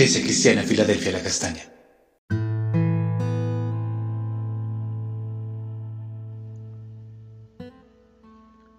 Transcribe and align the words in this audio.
Iglesia 0.00 0.22
Cristiana 0.22 0.62
Filadelfia 0.62 1.12
La 1.12 1.22
Castaña. 1.22 1.60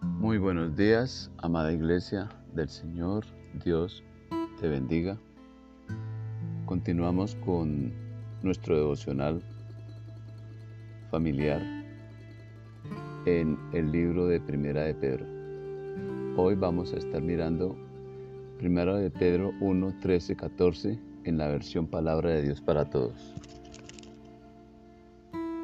Muy 0.02 0.40
buenos 0.40 0.76
días, 0.76 1.30
amada 1.38 1.72
Iglesia 1.72 2.28
del 2.56 2.70
Señor, 2.70 3.24
Dios 3.64 4.04
te 4.60 4.68
bendiga. 4.68 5.16
Continuamos 6.66 7.36
con 7.46 7.94
nuestro 8.42 8.76
devocional 8.76 9.44
familiar 11.12 11.62
en 13.28 13.60
el 13.74 13.92
libro 13.92 14.26
de 14.26 14.40
Primera 14.42 14.86
de 14.86 14.96
Pedro. 14.96 15.28
Hoy 16.36 16.56
vamos 16.56 16.94
a 16.94 16.98
estar 16.98 17.22
mirando 17.22 17.78
Primera 18.58 18.96
de 18.96 19.12
Pedro 19.12 19.54
1, 19.60 20.00
13, 20.02 20.36
14 20.36 21.11
en 21.24 21.38
la 21.38 21.48
versión 21.48 21.88
Palabra 21.88 22.32
de 22.32 22.42
Dios 22.44 22.62
para 22.62 22.90
Todos. 22.90 23.34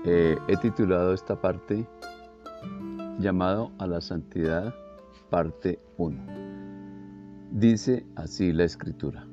Eh, 0.06 0.38
he 0.48 0.58
titulado 0.58 1.14
esta 1.14 1.40
parte 1.42 1.86
llamado 3.20 3.72
a 3.78 3.88
la 3.88 4.00
santidad, 4.00 4.74
parte 5.30 5.80
1. 5.98 6.18
Dice 7.52 8.06
así 8.16 8.54
la 8.54 8.64
escritura. 8.64 9.26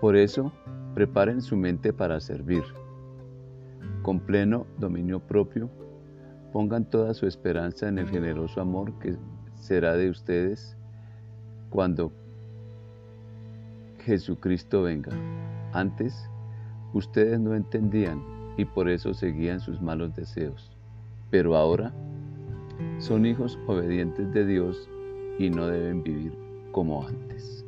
Por 0.00 0.16
eso, 0.16 0.52
preparen 0.94 1.40
su 1.40 1.56
mente 1.56 1.92
para 1.92 2.20
servir. 2.20 2.62
Con 4.02 4.20
pleno 4.20 4.66
dominio 4.78 5.18
propio, 5.18 5.70
pongan 6.52 6.84
toda 6.84 7.14
su 7.14 7.26
esperanza 7.26 7.88
en 7.88 7.98
el 7.98 8.08
generoso 8.08 8.60
amor 8.60 8.98
que 8.98 9.16
será 9.54 9.96
de 9.96 10.10
ustedes 10.10 10.76
cuando 11.70 12.12
Jesucristo 14.04 14.82
venga. 14.82 15.12
Antes, 15.72 16.28
ustedes 16.92 17.40
no 17.40 17.54
entendían 17.54 18.22
y 18.56 18.66
por 18.66 18.88
eso 18.88 19.14
seguían 19.14 19.60
sus 19.60 19.80
malos 19.80 20.14
deseos. 20.14 20.70
Pero 21.30 21.56
ahora 21.56 21.92
son 22.98 23.24
hijos 23.24 23.58
obedientes 23.66 24.32
de 24.32 24.46
Dios 24.46 24.88
y 25.38 25.48
no 25.48 25.66
deben 25.66 26.02
vivir 26.02 26.36
como 26.70 27.06
antes. 27.06 27.64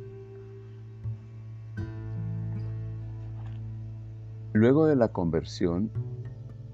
Luego 4.53 4.85
de 4.85 4.95
la 4.95 5.09
conversión, 5.09 5.91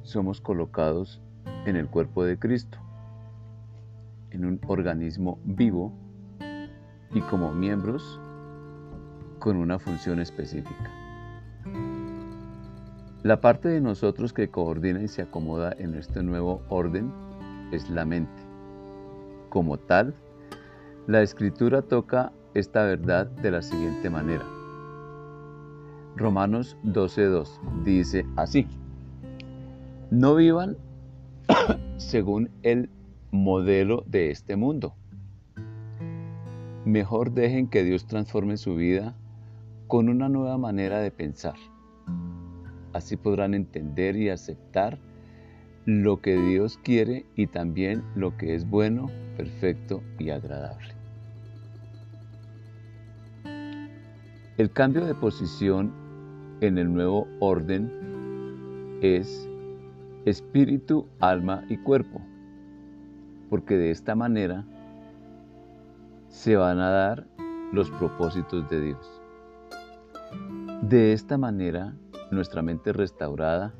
somos 0.04 0.42
colocados 0.42 1.22
en 1.66 1.76
el 1.76 1.88
cuerpo 1.88 2.24
de 2.26 2.38
Cristo, 2.38 2.78
en 4.32 4.46
un 4.46 4.60
organismo 4.68 5.40
vivo 5.46 5.94
y 7.14 7.22
como 7.22 7.54
miembros 7.54 8.20
con 9.44 9.58
una 9.58 9.78
función 9.78 10.22
específica. 10.22 10.90
La 13.24 13.42
parte 13.42 13.68
de 13.68 13.82
nosotros 13.82 14.32
que 14.32 14.50
coordina 14.50 15.04
y 15.04 15.10
se 15.10 15.24
acomoda 15.24 15.76
en 15.78 15.96
este 15.96 16.24
nuevo 16.24 16.62
orden 16.70 17.12
es 17.74 17.90
la 17.90 18.06
mente. 18.06 18.42
Como 19.50 19.78
tal, 19.78 20.16
la 21.08 21.22
escritura 21.22 21.82
toca 21.82 22.32
esta 22.54 22.86
verdad 22.86 23.28
de 23.28 23.52
la 23.52 23.62
siguiente 23.62 24.10
manera. 24.10 24.46
Romanos 26.16 26.78
12.2 26.86 27.84
dice 27.84 28.26
así, 28.38 28.66
no 30.10 30.36
vivan 30.36 30.78
según 31.98 32.50
el 32.62 32.90
modelo 33.32 34.06
de 34.08 34.32
este 34.32 34.56
mundo. 34.56 34.96
Mejor 36.86 37.32
dejen 37.32 37.68
que 37.68 37.84
Dios 37.84 38.08
transforme 38.08 38.56
su 38.56 38.76
vida 38.76 39.18
con 39.94 40.10
una 40.10 40.28
nueva 40.28 40.58
manera 40.58 41.02
de 41.02 41.12
pensar. 41.12 41.54
Así 42.94 43.16
podrán 43.16 43.54
entender 43.54 44.16
y 44.16 44.30
aceptar 44.30 44.98
lo 45.86 46.20
que 46.20 46.36
Dios 46.36 46.80
quiere 46.84 47.28
y 47.36 47.46
también 47.46 48.02
lo 48.16 48.36
que 48.36 48.56
es 48.56 48.68
bueno, 48.68 49.12
perfecto 49.38 50.02
y 50.18 50.32
agradable. 50.32 50.96
El 54.58 54.72
cambio 54.72 55.06
de 55.06 55.14
posición 55.14 55.94
en 56.62 56.80
el 56.80 56.92
nuevo 56.92 57.28
orden 57.40 57.92
es 59.04 59.48
espíritu, 60.26 61.08
alma 61.20 61.66
y 61.70 61.78
cuerpo, 61.78 62.20
porque 63.48 63.78
de 63.78 63.92
esta 63.92 64.16
manera 64.16 64.66
se 66.30 66.56
van 66.56 66.80
a 66.80 66.90
dar 66.90 67.28
los 67.72 67.92
propósitos 67.92 68.68
de 68.72 68.82
Dios. 68.82 69.23
De 70.90 71.14
esta 71.14 71.38
manera, 71.38 71.96
nuestra 72.30 72.62
mente 72.62 72.92
restaurada 72.92 73.74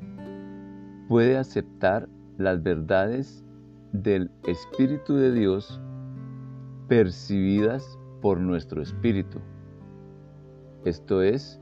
puede 1.06 1.36
aceptar 1.36 2.08
las 2.38 2.62
verdades 2.62 3.44
del 3.92 4.30
Espíritu 4.46 5.14
de 5.14 5.30
Dios 5.30 5.82
percibidas 6.88 7.98
por 8.22 8.40
nuestro 8.40 8.80
espíritu. 8.80 9.38
Esto 10.86 11.20
es, 11.20 11.60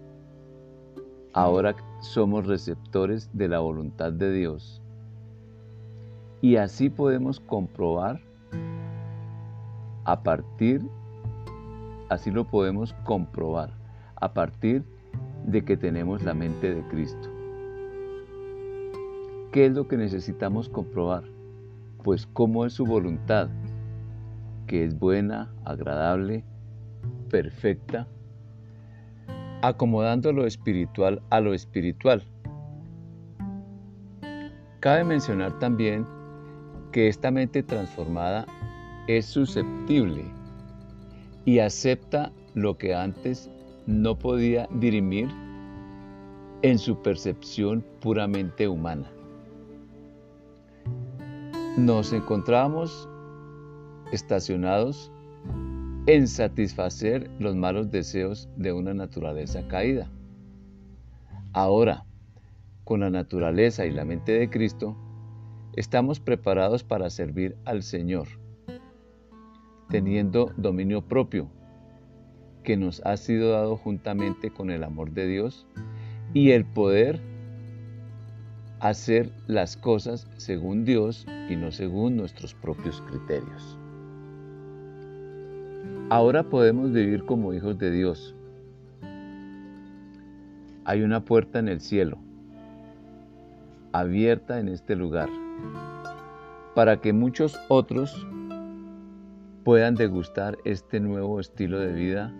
ahora 1.32 1.74
somos 1.98 2.46
receptores 2.46 3.28
de 3.32 3.48
la 3.48 3.58
voluntad 3.58 4.12
de 4.12 4.32
Dios. 4.32 4.80
Y 6.40 6.54
así 6.54 6.88
podemos 6.88 7.40
comprobar 7.40 8.20
a 10.04 10.22
partir, 10.22 10.82
así 12.10 12.30
lo 12.30 12.44
podemos 12.44 12.92
comprobar 13.02 13.72
a 14.14 14.32
partir 14.32 14.84
de 14.84 15.01
que 15.60 15.76
tenemos 15.76 16.22
la 16.22 16.32
mente 16.32 16.74
de 16.74 16.82
Cristo. 16.88 17.28
¿Qué 19.52 19.66
es 19.66 19.72
lo 19.72 19.86
que 19.86 19.98
necesitamos 19.98 20.70
comprobar? 20.70 21.24
Pues 22.02 22.26
cómo 22.26 22.64
es 22.64 22.72
su 22.72 22.86
voluntad, 22.86 23.50
que 24.66 24.84
es 24.84 24.98
buena, 24.98 25.52
agradable, 25.66 26.42
perfecta, 27.28 28.08
acomodando 29.60 30.32
lo 30.32 30.46
espiritual 30.46 31.22
a 31.28 31.40
lo 31.40 31.52
espiritual. 31.52 32.24
Cabe 34.80 35.04
mencionar 35.04 35.58
también 35.58 36.06
que 36.90 37.08
esta 37.08 37.30
mente 37.30 37.62
transformada 37.62 38.46
es 39.06 39.26
susceptible 39.26 40.24
y 41.44 41.58
acepta 41.58 42.32
lo 42.54 42.78
que 42.78 42.94
antes 42.94 43.50
no 43.86 44.18
podía 44.18 44.68
dirimir 44.72 45.28
en 46.62 46.78
su 46.78 47.02
percepción 47.02 47.84
puramente 48.00 48.68
humana. 48.68 49.10
Nos 51.76 52.12
encontramos 52.12 53.08
estacionados 54.12 55.10
en 56.06 56.28
satisfacer 56.28 57.30
los 57.38 57.56
malos 57.56 57.90
deseos 57.90 58.48
de 58.56 58.72
una 58.72 58.94
naturaleza 58.94 59.66
caída. 59.68 60.10
Ahora, 61.52 62.04
con 62.84 63.00
la 63.00 63.10
naturaleza 63.10 63.86
y 63.86 63.90
la 63.90 64.04
mente 64.04 64.32
de 64.32 64.50
Cristo, 64.50 64.96
estamos 65.76 66.20
preparados 66.20 66.84
para 66.84 67.10
servir 67.10 67.56
al 67.64 67.82
Señor, 67.82 68.28
teniendo 69.88 70.52
dominio 70.56 71.02
propio 71.02 71.48
que 72.62 72.76
nos 72.76 73.00
ha 73.04 73.16
sido 73.16 73.52
dado 73.52 73.76
juntamente 73.76 74.50
con 74.50 74.70
el 74.70 74.84
amor 74.84 75.12
de 75.12 75.26
Dios 75.26 75.66
y 76.34 76.50
el 76.50 76.64
poder 76.64 77.20
hacer 78.80 79.30
las 79.46 79.76
cosas 79.76 80.26
según 80.38 80.84
Dios 80.84 81.26
y 81.48 81.56
no 81.56 81.70
según 81.70 82.16
nuestros 82.16 82.54
propios 82.54 83.00
criterios. 83.02 83.78
Ahora 86.10 86.42
podemos 86.42 86.92
vivir 86.92 87.24
como 87.24 87.54
hijos 87.54 87.78
de 87.78 87.90
Dios. 87.90 88.34
Hay 90.84 91.02
una 91.02 91.24
puerta 91.24 91.58
en 91.58 91.68
el 91.68 91.80
cielo, 91.80 92.18
abierta 93.92 94.58
en 94.58 94.68
este 94.68 94.96
lugar, 94.96 95.28
para 96.74 97.00
que 97.00 97.12
muchos 97.12 97.58
otros 97.68 98.26
puedan 99.64 99.94
degustar 99.94 100.58
este 100.64 100.98
nuevo 100.98 101.38
estilo 101.38 101.78
de 101.78 101.92
vida 101.92 102.34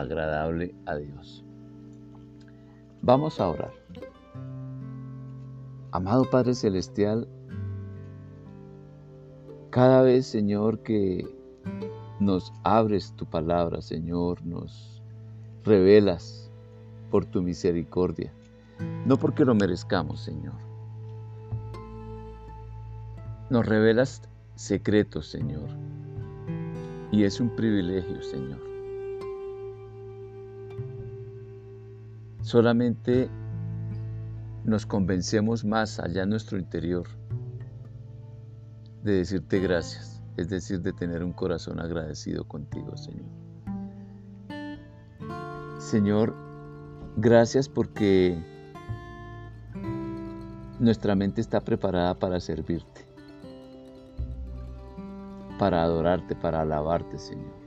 agradable 0.00 0.74
a 0.86 0.96
Dios. 0.96 1.44
Vamos 3.02 3.40
a 3.40 3.48
orar. 3.48 3.72
Amado 5.92 6.28
Padre 6.30 6.54
Celestial, 6.54 7.28
cada 9.70 10.02
vez, 10.02 10.26
Señor, 10.26 10.80
que 10.80 11.26
nos 12.20 12.52
abres 12.64 13.12
tu 13.16 13.26
palabra, 13.26 13.80
Señor, 13.80 14.44
nos 14.44 15.02
revelas 15.64 16.50
por 17.10 17.24
tu 17.24 17.42
misericordia, 17.42 18.32
no 19.06 19.16
porque 19.18 19.44
lo 19.44 19.54
merezcamos, 19.54 20.20
Señor. 20.20 20.54
Nos 23.48 23.64
revelas 23.64 24.22
secretos, 24.54 25.28
Señor, 25.28 25.68
y 27.12 27.24
es 27.24 27.40
un 27.40 27.54
privilegio, 27.54 28.22
Señor. 28.22 28.75
Solamente 32.46 33.28
nos 34.64 34.86
convencemos 34.86 35.64
más 35.64 35.98
allá 35.98 36.22
en 36.22 36.30
nuestro 36.30 36.58
interior 36.58 37.08
de 39.02 39.14
decirte 39.14 39.58
gracias, 39.58 40.22
es 40.36 40.48
decir, 40.48 40.80
de 40.80 40.92
tener 40.92 41.24
un 41.24 41.32
corazón 41.32 41.80
agradecido 41.80 42.44
contigo, 42.46 42.96
Señor. 42.96 43.26
Señor, 45.80 46.36
gracias 47.16 47.68
porque 47.68 48.40
nuestra 50.78 51.16
mente 51.16 51.40
está 51.40 51.60
preparada 51.60 52.16
para 52.16 52.38
servirte, 52.38 53.08
para 55.58 55.82
adorarte, 55.82 56.36
para 56.36 56.60
alabarte, 56.60 57.18
Señor. 57.18 57.65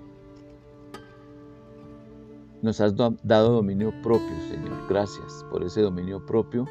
Nos 2.61 2.81
has 2.81 2.93
dado 2.95 3.53
dominio 3.53 3.93
propio, 4.01 4.35
Señor. 4.49 4.77
Gracias 4.89 5.45
por 5.49 5.63
ese 5.63 5.81
dominio 5.81 6.25
propio 6.25 6.65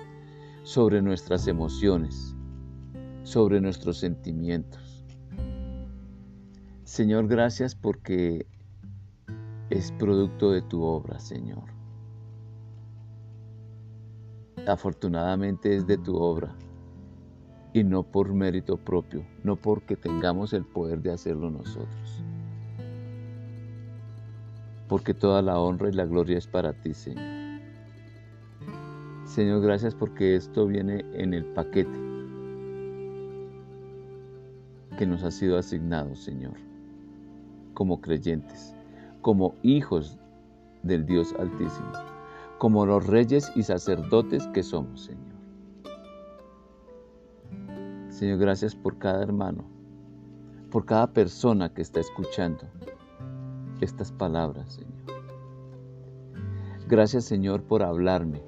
sobre 0.62 1.00
nuestras 1.00 1.46
emociones, 1.46 2.36
sobre 3.22 3.58
nuestros 3.58 3.96
sentimientos. 3.96 5.06
Señor, 6.84 7.26
gracias 7.26 7.74
porque 7.74 8.46
es 9.70 9.90
producto 9.92 10.50
de 10.50 10.60
tu 10.60 10.82
obra, 10.82 11.18
Señor. 11.20 11.64
Afortunadamente 14.66 15.74
es 15.74 15.86
de 15.86 15.96
tu 15.96 16.16
obra 16.16 16.54
y 17.72 17.82
no 17.82 18.02
por 18.02 18.34
mérito 18.34 18.76
propio, 18.76 19.24
no 19.42 19.56
porque 19.56 19.96
tengamos 19.96 20.52
el 20.52 20.66
poder 20.66 21.00
de 21.00 21.12
hacerlo 21.12 21.50
nosotros. 21.50 22.22
Porque 24.88 25.12
toda 25.14 25.42
la 25.42 25.58
honra 25.58 25.90
y 25.90 25.92
la 25.92 26.06
gloria 26.06 26.38
es 26.38 26.46
para 26.46 26.72
ti, 26.72 26.94
Señor. 26.94 27.38
Señor, 29.26 29.60
gracias 29.60 29.94
porque 29.94 30.34
esto 30.36 30.66
viene 30.66 31.04
en 31.12 31.34
el 31.34 31.44
paquete 31.44 31.98
que 34.96 35.06
nos 35.06 35.22
ha 35.22 35.30
sido 35.30 35.58
asignado, 35.58 36.16
Señor, 36.16 36.54
como 37.74 38.00
creyentes, 38.00 38.74
como 39.20 39.54
hijos 39.62 40.18
del 40.82 41.04
Dios 41.04 41.34
Altísimo, 41.38 41.92
como 42.58 42.86
los 42.86 43.06
reyes 43.06 43.52
y 43.54 43.62
sacerdotes 43.62 44.46
que 44.48 44.62
somos, 44.62 45.02
Señor. 45.02 45.28
Señor, 48.08 48.38
gracias 48.38 48.74
por 48.74 48.98
cada 48.98 49.22
hermano, 49.22 49.64
por 50.70 50.86
cada 50.86 51.12
persona 51.12 51.72
que 51.72 51.82
está 51.82 52.00
escuchando 52.00 52.64
estas 53.80 54.12
palabras, 54.12 54.74
Señor. 54.74 54.92
Gracias, 56.88 57.24
Señor, 57.24 57.62
por 57.62 57.82
hablarme 57.82 58.42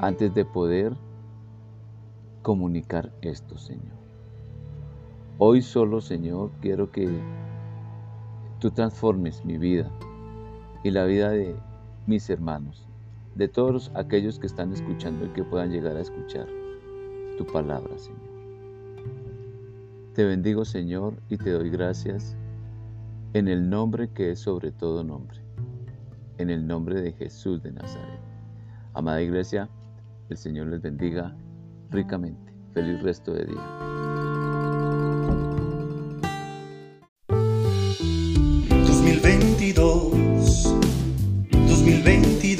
antes 0.00 0.32
de 0.32 0.44
poder 0.44 0.96
comunicar 2.42 3.12
esto, 3.20 3.58
Señor. 3.58 3.98
Hoy 5.38 5.62
solo, 5.62 6.00
Señor, 6.00 6.50
quiero 6.60 6.90
que 6.92 7.08
tú 8.60 8.70
transformes 8.70 9.44
mi 9.44 9.58
vida 9.58 9.90
y 10.84 10.90
la 10.90 11.04
vida 11.04 11.30
de 11.30 11.56
mis 12.06 12.30
hermanos, 12.30 12.86
de 13.34 13.48
todos 13.48 13.90
aquellos 13.94 14.38
que 14.38 14.46
están 14.46 14.72
escuchando 14.72 15.26
y 15.26 15.30
que 15.30 15.44
puedan 15.44 15.70
llegar 15.70 15.96
a 15.96 16.00
escuchar 16.00 16.46
tu 17.36 17.46
palabra, 17.46 17.98
Señor. 17.98 18.20
Te 20.14 20.24
bendigo, 20.24 20.64
Señor, 20.64 21.14
y 21.28 21.38
te 21.38 21.50
doy 21.50 21.70
gracias 21.70 22.36
en 23.32 23.48
el 23.48 23.68
nombre 23.70 24.10
que 24.12 24.32
es 24.32 24.40
sobre 24.40 24.72
todo 24.72 25.04
nombre, 25.04 25.38
en 26.38 26.50
el 26.50 26.66
nombre 26.66 27.00
de 27.00 27.12
Jesús 27.12 27.62
de 27.62 27.72
Nazaret. 27.72 28.20
Amada 28.94 29.22
iglesia, 29.22 29.68
el 30.28 30.36
Señor 30.36 30.66
les 30.68 30.82
bendiga 30.82 31.36
ricamente. 31.90 32.52
Feliz 32.72 33.00
resto 33.02 33.32
de 33.32 33.44
día. 33.46 33.90
2022. 41.68 42.59